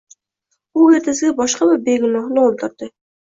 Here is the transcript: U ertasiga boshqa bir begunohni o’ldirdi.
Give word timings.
U 0.83 0.85
ertasiga 0.99 1.35
boshqa 1.41 1.67
bir 1.75 1.83
begunohni 1.91 2.43
o’ldirdi. 2.47 2.89